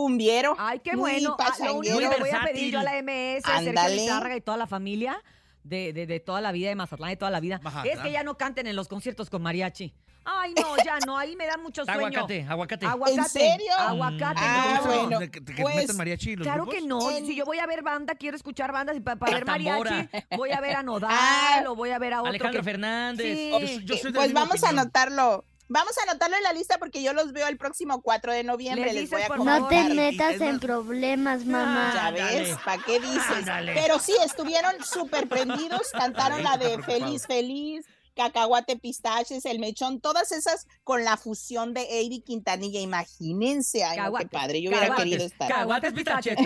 cumbiero. 0.04 0.54
Ay, 0.58 0.80
qué 0.80 0.92
muy 0.92 1.12
bueno. 1.12 1.36
Ah, 1.38 1.52
lo 1.64 1.74
único 1.74 1.98
que 1.98 2.20
voy 2.20 2.30
a 2.30 2.42
pedir 2.44 2.72
yo 2.72 2.80
a 2.80 2.82
la 2.82 3.02
MS, 3.02 3.44
a 3.44 3.60
Sergio 3.60 4.36
y 4.36 4.40
toda 4.40 4.56
la 4.56 4.66
familia 4.66 5.22
de, 5.62 5.92
de, 5.92 6.06
de 6.06 6.20
toda 6.20 6.40
la 6.40 6.52
vida 6.52 6.68
de 6.70 6.74
Mazatlán, 6.74 7.10
de 7.10 7.16
toda 7.16 7.30
la 7.30 7.40
vida, 7.40 7.60
Mazatlán. 7.62 7.96
es 7.96 8.02
que 8.02 8.12
ya 8.12 8.22
no 8.22 8.36
canten 8.38 8.66
en 8.66 8.76
los 8.76 8.88
conciertos 8.88 9.28
con 9.30 9.42
mariachi. 9.42 9.92
Ay, 10.24 10.52
no, 10.54 10.76
ya 10.84 10.98
no, 11.06 11.16
ahí 11.18 11.34
me 11.34 11.46
dan 11.46 11.62
mucho 11.62 11.84
sueño. 11.84 12.00
Aguacate, 12.06 12.46
aguacate. 12.48 12.86
Aguacate. 12.86 13.20
¿En 13.20 13.24
serio? 13.28 13.72
Aguacate. 13.78 14.40
Ah, 14.42 14.80
te 14.82 14.88
bueno, 14.88 15.18
¿De 15.18 15.30
que, 15.30 15.40
de 15.40 15.54
que 15.54 15.62
pues, 15.62 15.94
mariachi 15.94 16.36
los 16.36 16.46
Claro 16.46 16.64
grupos? 16.64 16.74
que 16.80 16.86
no. 16.86 17.10
En- 17.10 17.26
Si 17.26 17.34
yo 17.34 17.44
voy 17.44 17.58
a 17.58 17.66
ver 17.66 17.82
banda, 17.82 18.14
quiero 18.14 18.36
escuchar 18.36 18.70
bandas 18.72 18.96
y 18.96 19.00
para 19.00 19.16
ver 19.32 19.46
mariachi, 19.46 19.78
tambora. 19.82 20.08
voy 20.36 20.50
a 20.52 20.60
ver 20.60 20.76
a 20.76 20.82
Nodal 20.82 21.10
Ah, 21.12 21.64
o 21.68 21.74
voy 21.74 21.90
a 21.90 21.98
ver 21.98 22.12
a 22.14 22.20
otro. 22.20 22.30
Alejandro 22.30 22.60
que- 22.60 22.64
Fernández. 22.64 23.26
Sí. 23.36 23.50
Yo, 23.50 23.58
soy- 23.66 23.84
yo 23.84 23.96
soy 23.96 24.12
de 24.12 24.18
la 24.18 24.24
pues 24.24 24.32
vamos 24.34 24.62
a 24.64 24.68
anotarlo. 24.68 25.44
Vamos 25.72 25.96
a 25.98 26.02
anotarlo 26.10 26.36
en 26.36 26.42
la 26.42 26.52
lista 26.52 26.78
porque 26.78 27.00
yo 27.00 27.12
los 27.12 27.32
veo 27.32 27.46
el 27.46 27.56
próximo 27.56 28.02
4 28.02 28.32
de 28.32 28.42
noviembre. 28.42 28.92
Les 28.92 29.08
voy 29.08 29.22
a. 29.22 29.28
No 29.28 29.68
te 29.68 29.84
metas 29.94 30.40
en 30.40 30.58
problemas, 30.58 31.44
mamá. 31.44 31.92
Ya 31.94 32.10
ves, 32.10 32.58
¿para 32.64 32.82
qué 32.82 32.98
dices? 32.98 33.30
Ándale. 33.30 33.74
Pero 33.74 34.00
sí, 34.00 34.12
estuvieron 34.24 34.72
súper 34.84 35.28
prendidos, 35.28 35.92
cantaron 35.92 36.42
la 36.42 36.56
de. 36.56 36.82
Feliz 36.82 37.24
Feliz, 37.24 37.86
Cacahuate 38.20 38.76
Pistaches, 38.76 39.46
El 39.46 39.60
Mechón, 39.60 39.98
todas 39.98 40.30
esas 40.30 40.66
con 40.84 41.04
la 41.04 41.16
fusión 41.16 41.72
de 41.72 42.00
Eddie 42.00 42.22
Quintanilla. 42.22 42.78
Imagínense, 42.78 43.82
ay, 43.82 43.96
no, 43.96 44.12
qué 44.12 44.26
padre, 44.26 44.60
yo 44.60 44.68
hubiera 44.68 44.94
querido 44.94 45.24
estar. 45.24 45.48
Cacahuates, 45.48 45.94
pistaches. 45.94 46.36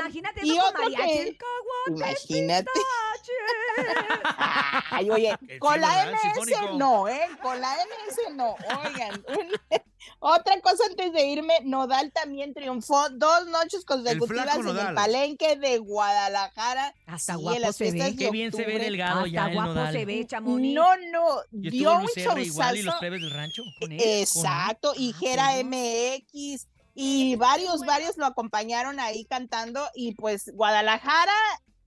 Imagínate 0.00 0.40
eso 0.40 0.62
con 0.74 0.92
mariachi. 0.92 1.38
Imagínate. 1.86 2.70
Ay, 4.90 5.10
oye, 5.10 5.38
con 5.60 5.80
la. 5.80 6.06
MS 6.06 6.76
no, 6.76 7.06
¿eh? 7.08 7.28
Con 7.40 7.60
la 7.60 7.72
MS 7.74 8.34
no. 8.34 8.56
Oigan, 8.84 9.24
Otra 10.20 10.60
cosa 10.60 10.84
antes 10.88 11.12
de 11.12 11.26
irme, 11.26 11.54
Nodal 11.64 12.12
también 12.12 12.54
triunfó 12.54 13.08
dos 13.10 13.46
noches 13.48 13.84
consecutivas 13.84 14.54
flaco 14.54 14.70
en 14.70 14.86
el 14.88 14.94
palenque 14.94 15.56
de 15.56 15.78
Guadalajara. 15.78 16.94
Hasta 17.06 17.36
Sí, 17.36 17.42
guapo 17.42 17.72
se 17.72 17.90
ve. 17.92 18.16
Qué 18.16 18.30
bien 18.30 18.52
se 18.52 18.64
ve 18.64 18.78
delgado 18.78 19.26
ya 19.26 19.40
Hasta 19.42 19.50
el 19.50 19.54
guapo 19.56 19.74
nodal. 19.74 19.92
se 19.92 20.04
ve, 20.04 20.26
Chamonix. 20.26 20.74
No, 20.74 20.96
no, 21.12 21.26
dio 21.50 21.98
un 21.98 22.06
y 22.76 22.82
los 22.82 22.94
plebes 22.96 23.20
del 23.20 23.30
rancho. 23.30 23.62
con 23.80 23.92
él. 23.92 24.00
Exacto, 24.02 24.92
y 24.96 25.12
Ah, 25.14 25.16
Jera. 25.18 25.50
MX 25.62 26.66
y 26.94 27.36
varios, 27.36 27.80
varios 27.80 28.16
lo 28.16 28.26
acompañaron 28.26 29.00
ahí 29.00 29.24
cantando 29.24 29.88
y 29.94 30.14
pues 30.14 30.50
Guadalajara 30.54 31.32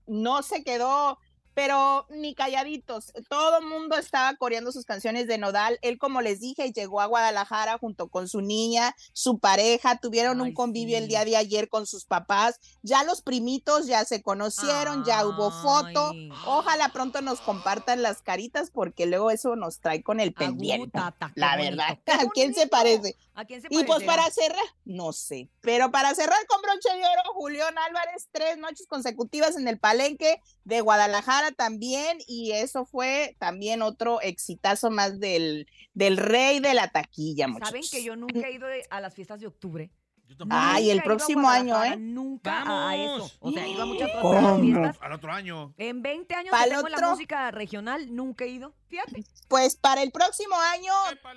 no 0.06 0.42
se 0.42 0.62
quedó, 0.64 1.18
pero 1.58 2.06
ni 2.10 2.36
calladitos. 2.36 3.12
Todo 3.28 3.58
el 3.58 3.66
mundo 3.66 3.96
estaba 3.96 4.36
coreando 4.36 4.70
sus 4.70 4.84
canciones 4.84 5.26
de 5.26 5.38
Nodal. 5.38 5.80
Él, 5.82 5.98
como 5.98 6.20
les 6.20 6.38
dije, 6.38 6.72
llegó 6.72 7.00
a 7.00 7.06
Guadalajara 7.06 7.78
junto 7.78 8.06
con 8.06 8.28
su 8.28 8.42
niña, 8.42 8.94
su 9.12 9.40
pareja, 9.40 9.98
tuvieron 9.98 10.40
Ay, 10.40 10.50
un 10.50 10.54
convivio 10.54 10.96
sí. 10.96 11.02
el 11.02 11.08
día 11.08 11.24
de 11.24 11.36
ayer 11.36 11.68
con 11.68 11.84
sus 11.88 12.04
papás. 12.04 12.60
Ya 12.82 13.02
los 13.02 13.22
primitos 13.22 13.88
ya 13.88 14.04
se 14.04 14.22
conocieron, 14.22 15.04
ya 15.04 15.26
hubo 15.26 15.50
foto. 15.50 16.12
Ojalá 16.46 16.90
pronto 16.92 17.22
nos 17.22 17.40
compartan 17.40 18.02
las 18.02 18.22
caritas 18.22 18.70
porque 18.70 19.06
luego 19.06 19.32
eso 19.32 19.56
nos 19.56 19.80
trae 19.80 20.04
con 20.04 20.20
el 20.20 20.34
pendiente. 20.34 20.96
La 21.34 21.56
verdad, 21.56 21.98
¿a 22.06 22.28
quién 22.32 22.54
se 22.54 22.68
parece? 22.68 23.16
¿A 23.34 23.44
quién 23.44 23.62
se 23.62 23.68
Y 23.70 23.82
pues 23.82 24.04
para 24.04 24.30
cerrar, 24.30 24.64
no 24.84 25.12
sé, 25.12 25.48
pero 25.60 25.90
para 25.90 26.14
cerrar 26.14 26.44
con 26.46 26.62
broche 26.62 26.88
de 26.96 27.04
oro, 27.04 27.34
Julián 27.34 27.76
Álvarez, 27.78 28.28
tres 28.30 28.58
noches 28.58 28.86
consecutivas 28.86 29.56
en 29.56 29.66
el 29.66 29.78
Palenque 29.78 30.40
de 30.68 30.82
Guadalajara 30.82 31.50
también, 31.52 32.18
y 32.26 32.52
eso 32.52 32.84
fue 32.84 33.34
también 33.38 33.80
otro 33.80 34.20
exitazo 34.20 34.90
más 34.90 35.18
del, 35.18 35.66
del 35.94 36.18
rey 36.18 36.60
de 36.60 36.74
la 36.74 36.88
taquilla, 36.88 37.46
¿Saben 37.46 37.54
muchachos. 37.54 37.90
que 37.90 38.04
yo 38.04 38.16
nunca 38.16 38.46
he 38.46 38.52
ido 38.52 38.66
de- 38.68 38.86
a 38.90 39.00
las 39.00 39.14
fiestas 39.14 39.40
de 39.40 39.46
octubre? 39.46 39.90
Yo 40.26 40.36
tampoco. 40.36 40.60
Ay, 40.62 40.90
he 40.90 40.92
el 40.92 41.02
próximo 41.02 41.48
año, 41.48 41.82
¿eh? 41.82 41.96
Nunca 41.96 42.62
a 42.66 42.94
eso. 42.94 43.12
¡Vamos! 43.12 43.38
O 43.40 43.50
sea, 43.50 43.64
he 43.64 43.70
ido 43.70 43.82
a 43.82 43.86
muchas 43.86 44.10
¿Cómo? 44.20 44.28
otras 44.28 44.60
fiestas. 44.60 44.96
Al 45.00 45.12
otro 45.14 45.32
año. 45.32 45.72
En 45.78 46.02
20 46.02 46.34
años 46.34 46.54
que 46.54 46.68
tengo 46.68 46.84
en 46.86 46.92
la 46.92 46.98
otro. 46.98 47.10
música 47.12 47.50
regional, 47.50 48.14
nunca 48.14 48.44
he 48.44 48.48
ido. 48.48 48.74
Fíjate. 48.88 49.24
Pues 49.48 49.76
para 49.76 50.02
el 50.02 50.10
próximo 50.12 50.54
año, 50.56 50.92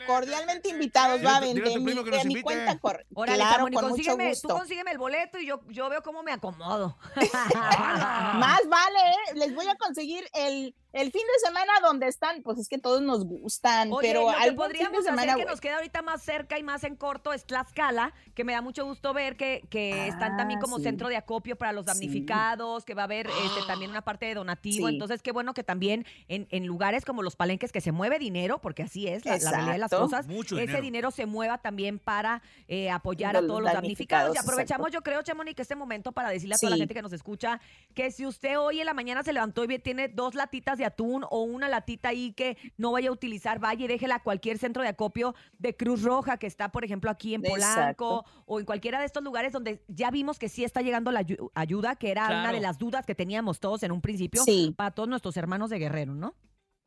cordialmente 0.08 0.68
invitados, 0.70 1.24
va 1.26 1.38
a 1.38 1.40
vender 1.40 1.80
mi, 1.80 1.94
de 1.94 2.26
mi 2.26 2.42
cuenta 2.42 2.80
corre. 2.80 3.06
Órale, 3.14 3.38
Claro, 3.40 3.64
con 3.64 3.72
mucho 3.74 3.88
consígueme, 3.88 4.24
tú 4.26 4.30
gusto. 4.30 4.48
consígueme 4.50 4.92
el 4.92 4.98
boleto 4.98 5.40
y 5.40 5.48
yo, 5.48 5.62
yo 5.70 5.90
veo 5.90 6.02
cómo 6.04 6.22
me 6.24 6.34
acomodo. 6.34 6.98
Más 7.56 8.60
vale, 8.68 9.00
¿eh? 9.00 9.21
Les 9.36 9.56
voy 9.56 9.68
a 9.68 9.76
conseguir 9.76 10.24
el, 10.34 10.76
el 10.94 11.12
fin 11.12 11.22
de 11.22 11.48
semana 11.48 11.72
donde 11.82 12.08
están, 12.08 12.42
pues 12.44 12.58
es 12.60 12.68
que 12.68 12.78
todos 12.78 13.02
nos 13.02 13.26
gustan, 13.26 13.92
Oye, 13.94 14.08
pero 14.10 14.32
lo 14.32 14.38
que 14.44 14.52
podríamos 14.54 15.04
semana, 15.04 15.34
hacer 15.34 15.46
que 15.46 15.50
nos 15.50 15.62
queda 15.62 15.76
ahorita 15.78 16.02
más 16.02 16.22
cerca 16.24 16.60
y 16.60 16.64
más 16.64 16.84
en 16.84 16.96
corto 16.96 17.34
es 17.34 17.46
Tlaxcala, 17.46 18.14
que 18.36 18.44
me 18.44 18.54
da 18.54 18.62
mucho 18.62 18.86
gusto 18.86 19.14
ver 19.14 19.38
que, 19.38 19.64
que 19.70 20.08
están 20.08 20.38
también 20.38 20.60
Ah, 20.60 20.62
como 20.62 20.78
sí. 20.78 20.84
centro 20.84 21.08
de 21.10 21.18
acopio 21.18 21.56
para 21.58 21.72
los 21.74 21.86
Sí. 21.86 21.92
damnificados, 21.92 22.86
que 22.86 22.94
va 22.94 23.04
a 23.04 23.06
haber 23.06 23.28
este, 23.28 23.62
también 23.68 23.90
una 23.92 24.02
parte 24.02 24.26
de 24.26 24.34
donativo. 24.36 24.88
Sí. 24.88 24.94
Entonces, 24.94 25.22
qué 25.22 25.32
bueno 25.32 25.54
que 25.54 25.64
también 25.64 26.06
en, 26.28 26.48
en 26.52 26.66
lugares 26.66 27.06
como 27.06 27.22
los 27.24 27.36
palenques 27.36 27.72
que 27.72 27.82
se 27.82 27.92
mueve 27.92 28.20
dinero, 28.20 28.60
porque 28.60 28.84
así 28.84 29.08
es 29.08 29.26
la, 29.26 29.38
la 29.38 29.52
realidad 29.52 29.74
de 29.74 29.78
las 29.80 29.92
cosas, 29.92 30.28
Mucho 30.28 30.56
ese 30.58 30.62
dinero. 30.66 30.82
dinero 30.82 31.12
se 31.12 31.26
mueva 31.26 31.58
también 31.60 32.00
para 32.00 32.42
eh, 32.68 32.90
apoyar 32.90 33.36
a 33.38 33.42
todos 33.42 33.62
los 33.62 33.72
damnificados. 33.72 34.36
Y 34.36 34.38
aprovechamos, 34.40 34.88
exacto. 34.88 34.94
yo 35.00 35.02
creo, 35.04 35.22
Chamonix, 35.24 35.56
que 35.56 35.62
este 35.62 35.76
momento 35.76 36.12
para 36.12 36.30
decirle 36.30 36.56
a 36.56 36.58
toda 36.58 36.72
la 36.72 36.78
gente 36.78 36.94
que 36.94 37.02
nos 37.02 37.14
escucha 37.14 37.60
que 37.96 38.12
si 38.12 38.26
usted 38.26 38.60
hoy 38.60 38.80
en 38.80 38.86
la 38.86 38.94
mañana 38.94 39.21
se 39.24 39.34
levantó 39.34 39.64
y 39.64 39.68
ve- 39.68 39.80
tiene 39.80 40.08
dos 40.08 40.36
latitas 40.36 40.78
de 40.78 40.86
atún 40.86 41.26
o 41.30 41.42
una 41.44 41.70
latita 41.70 42.10
ahí 42.10 42.34
que 42.34 42.58
no 42.78 42.92
vaya 42.92 43.10
a 43.10 43.12
utilizar, 43.12 43.60
vaya 43.60 43.86
y 43.86 43.88
déjela 43.88 44.16
a 44.16 44.24
cualquier 44.24 44.58
centro 44.58 44.84
de 44.84 44.90
acopio 44.90 45.36
de 45.60 45.76
Cruz 45.76 46.04
Roja 46.04 46.38
que 46.38 46.48
está, 46.48 46.70
por 46.72 46.84
ejemplo, 46.86 47.10
aquí 47.12 47.34
en 47.34 47.42
Polanco 47.42 48.26
o 48.46 48.60
en 48.60 48.66
cualquiera 48.66 49.00
de 49.00 49.06
estos 49.06 49.24
lugares 49.24 49.52
donde 49.54 49.84
ya 49.88 50.12
vimos 50.12 50.40
que 50.40 50.50
sí 50.50 50.64
está 50.64 50.82
llegando 50.82 51.12
la 51.12 51.22
ayu- 51.22 51.52
ayuda, 51.56 51.96
que 51.96 52.12
era 52.12 52.28
una 52.28 52.52
de 52.52 52.60
las 52.60 52.78
dudas 52.78 53.06
que 53.06 53.16
teníamos 53.16 53.60
todos 53.60 53.84
en 53.84 53.92
un 53.92 54.02
principio 54.02 54.44
Sí. 54.44 54.74
para 54.78 54.92
todos 54.92 55.10
nuestros 55.10 55.38
hermanos 55.38 55.70
de 55.70 55.80
Guerrero, 55.80 56.14
¿no? 56.14 56.36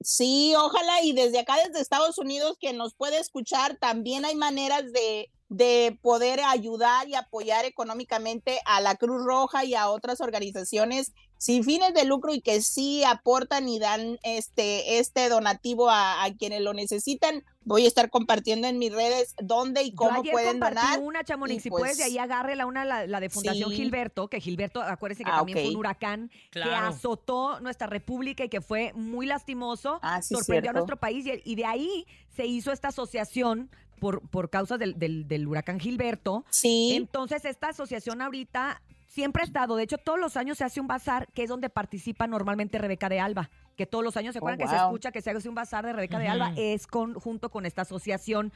Sí, 0.00 0.52
ojalá 0.56 1.02
y 1.02 1.12
desde 1.12 1.38
acá, 1.40 1.54
desde 1.64 1.80
Estados 1.80 2.18
Unidos, 2.18 2.56
que 2.60 2.72
nos 2.72 2.94
puede 2.94 3.18
escuchar, 3.18 3.76
también 3.78 4.24
hay 4.24 4.34
maneras 4.34 4.92
de, 4.92 5.30
de 5.48 5.98
poder 6.02 6.40
ayudar 6.40 7.08
y 7.08 7.14
apoyar 7.14 7.64
económicamente 7.64 8.58
a 8.66 8.80
la 8.80 8.96
Cruz 8.96 9.24
Roja 9.24 9.64
y 9.64 9.74
a 9.74 9.88
otras 9.88 10.20
organizaciones 10.20 11.12
sin 11.44 11.62
fines 11.62 11.92
de 11.92 12.06
lucro 12.06 12.32
y 12.32 12.40
que 12.40 12.62
sí 12.62 13.04
aportan 13.04 13.68
y 13.68 13.78
dan 13.78 14.18
este, 14.22 14.98
este 14.98 15.28
donativo 15.28 15.90
a, 15.90 16.24
a 16.24 16.32
quienes 16.32 16.62
lo 16.62 16.72
necesitan. 16.72 17.44
Voy 17.66 17.84
a 17.84 17.88
estar 17.88 18.08
compartiendo 18.08 18.66
en 18.66 18.78
mis 18.78 18.90
redes 18.90 19.34
dónde 19.42 19.82
y 19.82 19.90
Yo 19.90 19.96
cómo 19.96 20.20
ayer 20.20 20.32
pueden 20.32 20.58
donar. 20.58 21.00
una, 21.00 21.22
Chamonix, 21.22 21.58
y 21.58 21.60
si 21.60 21.68
puedes, 21.68 21.98
de 21.98 22.04
pues- 22.04 22.12
ahí 22.12 22.16
agárrela 22.18 22.64
una, 22.64 22.86
la, 22.86 23.06
la 23.06 23.20
de 23.20 23.28
Fundación 23.28 23.68
Sí. 23.68 23.76
Gilberto, 23.76 24.28
que 24.28 24.40
Gilberto, 24.40 24.80
acuérdense 24.80 25.22
que 25.22 25.30
Ah, 25.30 25.36
también 25.36 25.58
fue 25.58 25.68
un 25.68 25.76
huracán 25.76 26.30
que 26.50 26.62
azotó 26.62 27.60
nuestra 27.60 27.88
república 27.88 28.42
y 28.44 28.48
que 28.48 28.62
fue 28.62 28.94
muy 28.94 29.26
lastimoso, 29.26 29.98
Ah, 30.00 30.22
sí, 30.22 30.34
sorprendió 30.34 30.70
a 30.70 30.72
nuestro 30.72 30.96
país 30.96 31.26
y, 31.26 31.42
y 31.44 31.56
de 31.56 31.66
ahí 31.66 32.06
se 32.34 32.46
hizo 32.46 32.72
esta 32.72 32.88
asociación 32.88 33.68
por, 34.00 34.26
por 34.28 34.48
causas 34.48 34.78
del, 34.78 34.98
del- 34.98 35.28
del 35.28 35.46
huracán 35.46 35.78
Gilberto. 35.78 36.44
Sí, 36.48 36.92
Entonces, 36.96 37.44
esta 37.44 37.68
asociación 37.68 38.22
ahorita 38.22 38.80
siempre 39.14 39.42
ha 39.42 39.44
estado, 39.46 39.76
de 39.76 39.84
hecho, 39.84 39.96
todos 39.96 40.18
los 40.18 40.36
años 40.36 40.58
se 40.58 40.64
hace 40.64 40.80
un 40.80 40.88
bazar, 40.88 41.28
que 41.34 41.44
es 41.44 41.48
donde 41.48 41.70
participa 41.70 42.26
normalmente 42.26 42.78
Rebeca 42.78 43.08
de 43.08 43.20
Alba, 43.20 43.48
que 43.76 43.86
todos 43.86 44.02
los 44.02 44.16
años 44.16 44.32
se 44.32 44.40
Oh, 44.40 44.42
acuerdan 44.42 44.58
que 44.58 44.66
se 44.68 44.76
escucha 44.76 45.12
que 45.12 45.22
se 45.22 45.30
hace 45.30 45.48
un 45.48 45.54
bazar 45.54 45.86
de 45.86 45.92
Rebeca 45.92 46.18
de 46.18 46.26
Alba, 46.26 46.52
es 46.56 46.88
con, 46.88 47.14
junto 47.14 47.48
con 47.48 47.64
esta 47.64 47.82
asociación. 47.82 48.52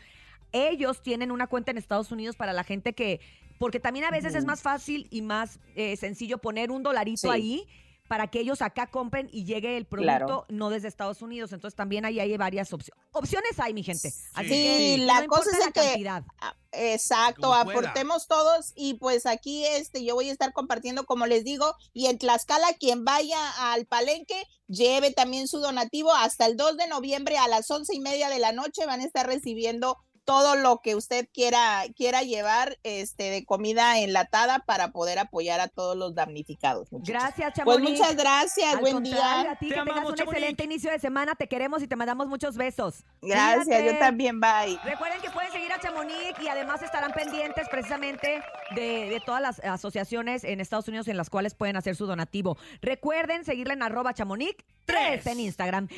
Ellos 0.50 1.00
tienen 1.00 1.30
una 1.30 1.46
cuenta 1.46 1.70
en 1.70 1.78
Estados 1.78 2.10
Unidos 2.10 2.34
para 2.34 2.52
la 2.52 2.64
gente 2.64 2.92
que, 2.92 3.20
porque 3.58 3.78
también 3.78 4.04
a 4.06 4.10
veces 4.10 4.34
es 4.34 4.44
más 4.44 4.60
fácil 4.62 5.06
y 5.10 5.22
más 5.22 5.60
eh, 5.76 5.96
sencillo 5.96 6.38
poner 6.38 6.72
un 6.72 6.82
dolarito 6.82 7.20
Sí. 7.20 7.28
ahí 7.28 7.66
para 8.08 8.26
que 8.28 8.40
ellos 8.40 8.62
acá 8.62 8.86
compren 8.88 9.28
y 9.32 9.44
llegue 9.44 9.76
el 9.76 9.84
producto 9.86 10.08
Claro. 10.08 10.46
no 10.48 10.70
desde 10.70 10.88
Estados 10.88 11.22
Unidos. 11.22 11.52
Entonces 11.52 11.76
también 11.76 12.04
ahí 12.04 12.18
hay 12.18 12.36
varias 12.36 12.72
opciones. 12.72 13.04
Opciones 13.12 13.58
hay, 13.60 13.74
mi 13.74 13.82
gente. 13.82 14.12
Así 14.34 14.48
Sí, 14.48 14.96
que 14.96 14.98
la 15.04 15.20
no 15.20 15.26
cosa 15.28 15.50
es 15.52 15.58
la 15.58 15.70
que- 15.72 15.80
cantidad. 15.80 16.24
Exacto, 16.72 17.48
Como 17.48 17.64
pueda. 17.64 17.78
aportemos 17.88 18.26
todos 18.28 18.72
y 18.76 18.94
pues 18.94 19.24
aquí 19.26 19.64
este 19.64 20.04
yo 20.04 20.14
voy 20.14 20.28
a 20.28 20.32
estar 20.32 20.52
compartiendo 20.52 21.04
como 21.06 21.26
les 21.26 21.42
digo 21.42 21.74
y 21.94 22.06
en 22.06 22.18
Tlaxcala 22.18 22.74
quien 22.78 23.04
vaya 23.06 23.72
al 23.72 23.86
palenque 23.86 24.42
lleve 24.66 25.10
también 25.12 25.48
su 25.48 25.60
donativo 25.60 26.12
hasta 26.12 26.44
el 26.44 26.56
2 26.58 26.76
de 26.76 26.86
noviembre 26.86 27.38
a 27.38 27.48
las 27.48 27.70
once 27.70 27.94
y 27.94 28.00
media 28.00 28.28
de 28.28 28.38
la 28.38 28.52
noche 28.52 28.84
van 28.84 29.00
a 29.00 29.04
estar 29.04 29.26
recibiendo 29.26 29.96
todo 30.28 30.56
lo 30.56 30.80
que 30.82 30.94
usted 30.94 31.26
quiera 31.32 31.84
quiera 31.96 32.22
llevar 32.22 32.78
este 32.82 33.30
de 33.30 33.46
comida 33.46 33.98
enlatada 33.98 34.58
para 34.66 34.92
poder 34.92 35.18
apoyar 35.18 35.58
a 35.60 35.68
todos 35.68 35.96
los 35.96 36.14
damnificados. 36.14 36.92
muchachos. 36.92 37.08
Gracias, 37.08 37.52
Pues 37.64 37.76
Chamonix. 37.78 37.98
muchas 37.98 38.14
gracias, 38.16 38.74
Al 38.74 38.80
buen 38.80 39.02
día. 39.02 39.52
a 39.52 39.56
ti 39.58 39.70
Te 39.70 39.74
que 39.74 39.80
tengas 39.80 39.96
un 40.04 40.14
Chamonix. 40.14 40.20
excelente 40.20 40.64
inicio 40.64 40.90
de 40.90 40.98
semana. 40.98 41.34
Te 41.34 41.48
queremos 41.48 41.82
y 41.82 41.88
te 41.88 41.96
mandamos 41.96 42.28
muchos 42.28 42.56
besos. 42.58 43.04
Gracias, 43.22 43.84
yo 43.84 43.98
también, 43.98 44.38
bye. 44.38 44.78
Recuerden 44.84 45.18
que 45.22 45.30
pueden 45.30 45.50
seguir 45.50 45.72
a 45.72 45.80
Chamonix 45.80 46.38
y 46.42 46.48
además 46.48 46.82
estarán 46.82 47.12
pendientes 47.12 47.66
precisamente 47.70 48.42
de, 48.74 49.08
de 49.08 49.22
todas 49.24 49.40
las 49.40 49.60
asociaciones 49.60 50.44
en 50.44 50.60
Estados 50.60 50.88
Unidos 50.88 51.08
en 51.08 51.16
las 51.16 51.30
cuales 51.30 51.54
pueden 51.54 51.76
hacer 51.76 51.96
su 51.96 52.04
donativo. 52.06 52.58
Recuerden 52.82 53.44
seguirle 53.46 53.72
en 53.72 53.82
arroba 53.82 54.12
chamonix 54.12 54.56
3 54.84 55.26
en 55.26 55.40
Instagram. 55.40 55.88